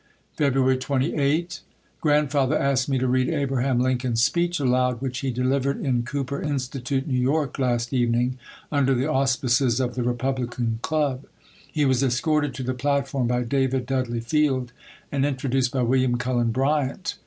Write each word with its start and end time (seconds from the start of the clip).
February 0.35 0.77
28. 0.79 1.61
Grandfather 1.99 2.57
asked 2.57 2.89
me 2.89 2.97
to 2.97 3.07
read 3.07 3.29
Abraham 3.29 3.79
Lincoln's 3.79 4.23
speech 4.23 4.59
aloud 4.59 4.99
which 4.99 5.19
he 5.19 5.29
delivered 5.29 5.79
in 5.79 6.01
Cooper 6.01 6.41
Institute, 6.41 7.05
New 7.07 7.19
York, 7.19 7.59
last 7.59 7.93
evening, 7.93 8.39
under 8.71 8.95
the 8.95 9.05
auspices 9.05 9.79
of 9.79 9.93
the 9.93 10.01
Republican 10.01 10.79
Club. 10.81 11.25
He 11.71 11.85
was 11.85 12.01
escorted 12.01 12.55
to 12.55 12.63
the 12.63 12.73
platform 12.73 13.27
by 13.27 13.43
David 13.43 13.85
Dudley 13.85 14.21
Field 14.21 14.73
and 15.11 15.23
introduced 15.23 15.71
by 15.71 15.83
William 15.83 16.17
Cullen 16.17 16.49
Bryant. 16.49 17.17